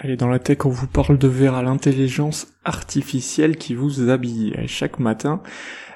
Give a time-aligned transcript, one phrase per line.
[0.00, 4.54] Allez, dans la tech, on vous parle de Vera, l'intelligence artificielle qui vous habille.
[4.56, 5.42] Et chaque matin,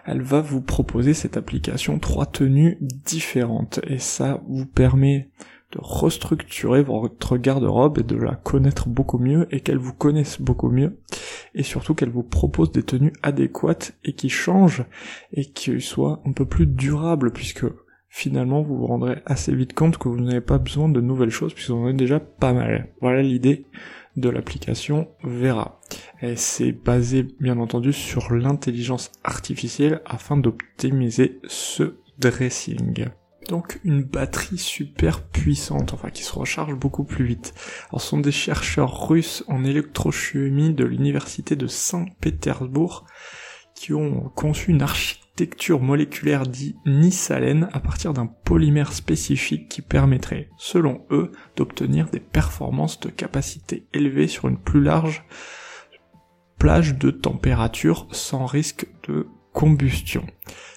[0.04, 3.78] elle va vous proposer cette application trois tenues différentes.
[3.86, 5.28] Et ça vous permet
[5.70, 10.68] de restructurer votre garde-robe et de la connaître beaucoup mieux et qu'elle vous connaisse beaucoup
[10.68, 10.98] mieux
[11.54, 14.84] et surtout qu'elle vous propose des tenues adéquates et qui changent
[15.32, 17.64] et qui soient un peu plus durables puisque
[18.14, 21.54] finalement vous vous rendrez assez vite compte que vous n'avez pas besoin de nouvelles choses
[21.54, 22.90] puisque vous en avez déjà pas mal.
[23.00, 23.64] Voilà l'idée
[24.16, 25.80] de l'application Vera.
[26.20, 33.06] Et c'est basé bien entendu sur l'intelligence artificielle afin d'optimiser ce dressing.
[33.48, 37.54] Donc une batterie super puissante, enfin qui se recharge beaucoup plus vite.
[37.88, 43.06] Alors ce sont des chercheurs russes en électrochimie de l'université de Saint-Pétersbourg
[43.74, 45.21] qui ont conçu une architecture
[45.80, 53.00] moléculaire dit nisalène à partir d'un polymère spécifique qui permettrait, selon eux, d'obtenir des performances
[53.00, 55.24] de capacité élevée sur une plus large
[56.58, 60.24] plage de température sans risque de combustion.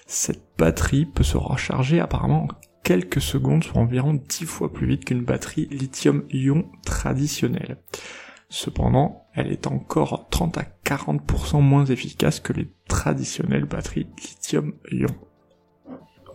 [0.06, 2.48] Cette batterie peut se recharger apparemment en
[2.82, 7.78] quelques secondes, soit environ 10 fois plus vite qu'une batterie lithium-ion traditionnelle.
[8.48, 15.08] Cependant, elle est encore 30 à 40% moins efficace que les traditionnelles batteries lithium-ion.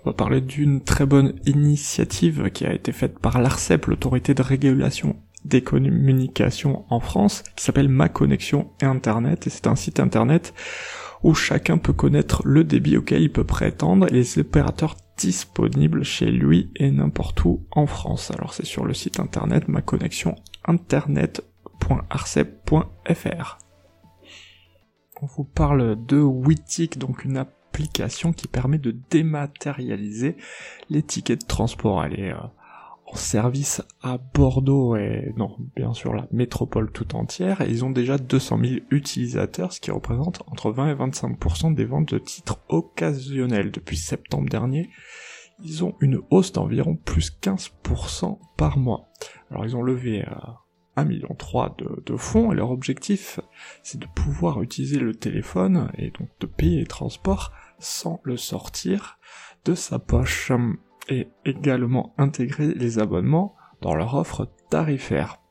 [0.04, 4.42] On va parler d'une très bonne initiative qui a été faite par l'ARCEP, l'autorité de
[4.42, 10.54] régulation des communications en France, qui s'appelle Ma Connexion Internet, et c'est un site internet
[11.24, 16.32] où chacun peut connaître le débit auquel il peut prétendre et les opérateurs disponibles chez
[16.32, 18.32] lui et n'importe où en France.
[18.32, 20.36] Alors c'est sur le site internet ma connexion
[25.22, 30.36] On vous parle de Witic, donc une application qui permet de dématérialiser
[30.90, 32.04] les tickets de transport.
[32.04, 32.38] Elle est euh,
[33.16, 38.60] service à Bordeaux et non, bien sûr la métropole tout entière, ils ont déjà 200
[38.64, 43.72] 000 utilisateurs, ce qui représente entre 20 et 25% des ventes de titres occasionnels.
[43.72, 44.90] Depuis septembre dernier,
[45.64, 49.10] ils ont une hausse d'environ plus 15% par mois.
[49.50, 50.60] Alors ils ont levé à
[50.98, 51.36] 1,3 million
[51.78, 53.40] de, de fonds, et leur objectif,
[53.84, 59.20] c'est de pouvoir utiliser le téléphone, et donc de payer les transports sans le sortir
[59.66, 60.52] de sa poche
[61.10, 65.42] et également intégrer les abonnements dans leur offre tarifaire.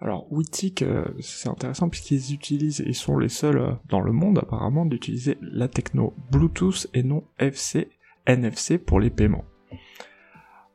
[0.00, 4.38] Alors Witic, euh, c'est intéressant puisqu'ils utilisent, ils sont les seuls euh, dans le monde
[4.38, 7.88] apparemment d'utiliser la techno Bluetooth et non FC,
[8.26, 9.44] NFC pour les paiements.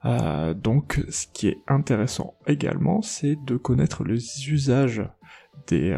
[0.07, 5.03] Euh, donc ce qui est intéressant également, c'est de connaître les usages
[5.67, 5.91] des,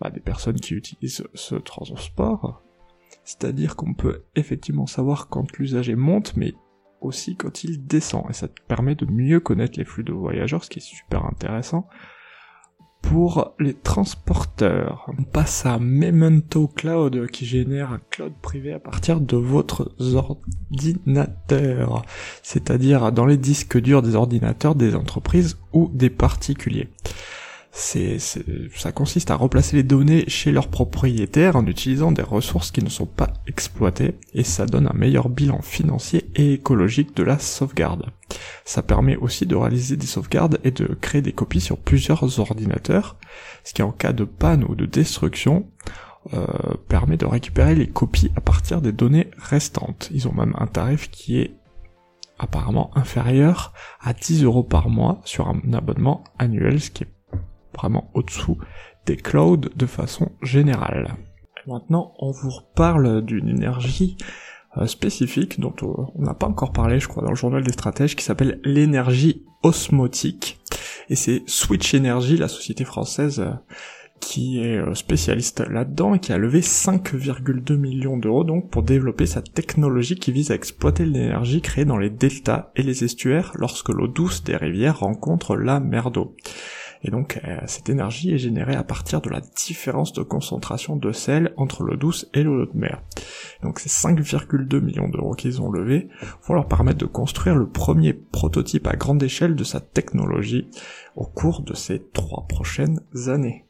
[0.00, 2.62] bah, des personnes qui utilisent ce transport.
[3.24, 6.54] C'est-à-dire qu'on peut effectivement savoir quand l'usager monte, mais
[7.00, 10.64] aussi quand il descend, et ça te permet de mieux connaître les flux de voyageurs,
[10.64, 11.88] ce qui est super intéressant.
[13.10, 19.20] Pour les transporteurs, on passe à Memento Cloud qui génère un cloud privé à partir
[19.20, 22.02] de votre ordinateur,
[22.42, 26.88] c'est-à-dire dans les disques durs des ordinateurs des entreprises ou des particuliers
[27.78, 28.16] c'est,
[28.74, 32.88] ça consiste à replacer les données chez leurs propriétaires en utilisant des ressources qui ne
[32.88, 38.06] sont pas exploitées et ça donne un meilleur bilan financier et écologique de la sauvegarde.
[38.64, 43.16] Ça permet aussi de réaliser des sauvegardes et de créer des copies sur plusieurs ordinateurs,
[43.62, 45.68] ce qui en cas de panne ou de destruction
[46.32, 46.46] euh,
[46.88, 50.08] permet de récupérer les copies à partir des données restantes.
[50.14, 51.52] Ils ont même un tarif qui est
[52.38, 57.15] apparemment inférieur à 10 euros par mois sur un abonnement annuel, ce qui est
[57.76, 58.58] vraiment au-dessous
[59.06, 61.16] des clouds de façon générale.
[61.66, 64.16] Maintenant, on vous reparle d'une énergie
[64.78, 68.14] euh, spécifique dont on n'a pas encore parlé, je crois, dans le journal des stratèges,
[68.14, 70.60] qui s'appelle l'énergie osmotique.
[71.08, 73.52] Et c'est Switch Energy, la société française euh,
[74.20, 79.26] qui est euh, spécialiste là-dedans et qui a levé 5,2 millions d'euros donc pour développer
[79.26, 83.90] sa technologie qui vise à exploiter l'énergie créée dans les deltas et les estuaires lorsque
[83.90, 86.34] l'eau douce des rivières rencontre la mer d'eau.
[87.02, 91.12] Et donc euh, cette énergie est générée à partir de la différence de concentration de
[91.12, 93.02] sel entre l'eau douce et l'eau de mer.
[93.62, 96.08] Donc ces 5,2 millions d'euros qu'ils ont levés
[96.46, 100.68] vont leur permettre de construire le premier prototype à grande échelle de sa technologie
[101.14, 103.66] au cours de ces trois prochaines années.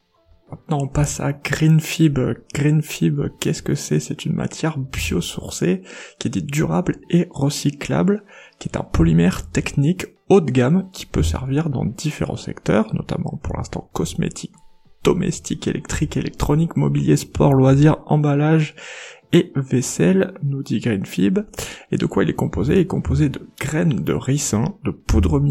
[0.49, 2.19] Maintenant, on passe à GreenFib.
[2.53, 3.99] GreenFib, qu'est-ce que c'est?
[3.99, 5.81] C'est une matière biosourcée
[6.19, 8.23] qui est dite durable et recyclable,
[8.59, 13.39] qui est un polymère technique haut de gamme qui peut servir dans différents secteurs, notamment
[13.41, 14.53] pour l'instant cosmétique,
[15.03, 18.75] domestique, électrique, électronique, mobilier, sport, loisirs, emballage
[19.33, 21.39] et vaisselle, nous dit Greenfib.
[21.91, 22.73] Et de quoi il est composé?
[22.73, 25.41] Il est composé de graines de ricin, de poudre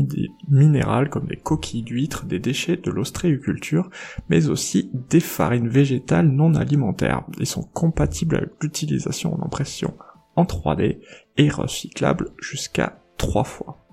[0.48, 3.90] minérale comme des coquilles d'huîtres, des déchets de l'ostréiculture,
[4.30, 7.24] mais aussi des farines végétales non alimentaires.
[7.38, 9.94] Ils sont compatibles avec l'utilisation en impression
[10.36, 11.00] en 3D
[11.36, 13.86] et recyclables jusqu'à 3 fois.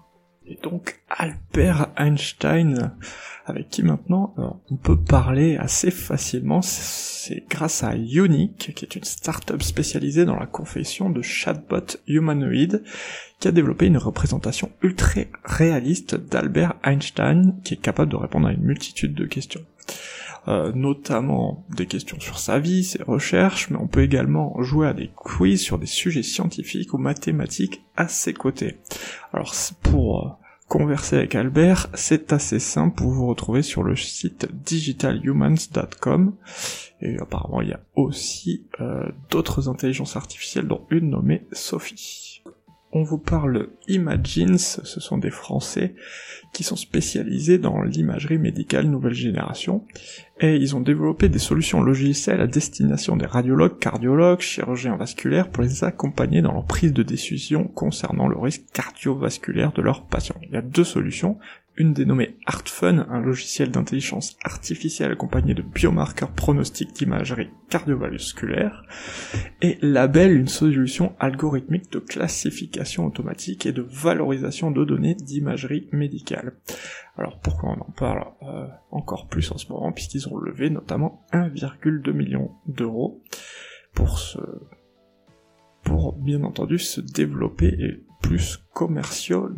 [0.45, 2.92] Et donc Albert Einstein,
[3.45, 8.95] avec qui maintenant euh, on peut parler assez facilement, c'est grâce à Unique, qui est
[8.95, 12.84] une startup spécialisée dans la confection de chatbots humanoïdes,
[13.39, 18.51] qui a développé une représentation ultra réaliste d'Albert Einstein, qui est capable de répondre à
[18.51, 19.62] une multitude de questions.
[20.50, 24.94] Euh, notamment des questions sur sa vie, ses recherches, mais on peut également jouer à
[24.94, 28.75] des quiz sur des sujets scientifiques ou mathématiques à ses côtés.
[29.31, 30.30] Alors pour euh,
[30.68, 36.36] converser avec Albert, c'est assez simple, vous vous retrouvez sur le site digitalhumans.com,
[37.01, 42.33] et apparemment il y a aussi euh, d'autres intelligences artificielles, dont une nommée Sophie
[42.94, 45.95] on vous parle Imagines, ce sont des Français
[46.54, 49.84] qui sont spécialisés dans l'imagerie médicale nouvelle génération,
[50.40, 55.63] et ils ont développé des solutions logicielles à destination des radiologues, cardiologues, chirurgiens vasculaires pour
[55.63, 60.39] les accompagner dans leur prise de décision concernant le risque cardiovasculaire de leurs patients.
[60.44, 61.39] Il y a deux solutions,
[61.75, 68.84] une dénommée ArtFun, un logiciel d'intelligence artificielle accompagné de biomarqueurs pronostiques d'imagerie cardiovasculaire,
[69.62, 76.54] et Label, une solution algorithmique de classification automatique et de valorisation de données d'imagerie médicale.
[77.18, 81.25] Alors pourquoi on en parle euh, encore plus en ce moment, puisqu'ils ont levé notamment
[81.31, 83.22] 1,2 million d'euros
[83.94, 84.40] pour se
[85.84, 89.52] pour bien entendu se développer et plus commercial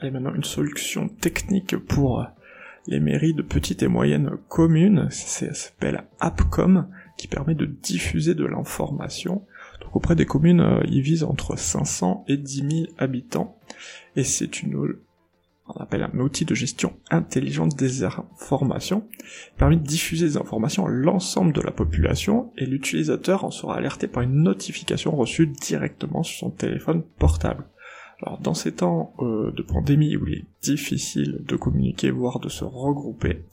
[0.00, 2.24] elle est maintenant une solution technique pour euh,
[2.86, 8.44] les mairies de petites et moyennes communes, ça s'appelle AppCom, qui permet de diffuser de
[8.44, 9.46] l'information.
[9.80, 13.56] Donc auprès des communes, euh, il vise entre 500 et 10 000 habitants,
[14.16, 14.74] et c'est une
[15.68, 21.52] un outil de gestion intelligente des informations, qui permet de diffuser des informations à l'ensemble
[21.52, 26.50] de la population, et l'utilisateur en sera alerté par une notification reçue directement sur son
[26.50, 27.64] téléphone portable.
[28.22, 32.48] Alors dans ces temps euh, de pandémie où il est difficile de communiquer, voire de
[32.48, 33.44] se regrouper,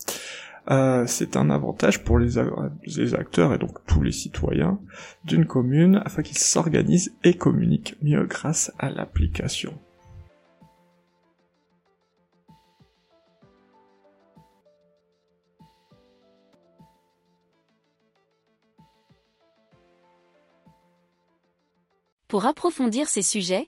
[0.70, 2.40] euh, c'est un avantage pour les,
[2.86, 4.80] les, acteurs et donc tous les citoyens
[5.24, 9.74] d'une commune afin qu'ils s'organisent et communiquent mieux grâce à l'application.
[22.28, 23.68] Pour approfondir ces sujets,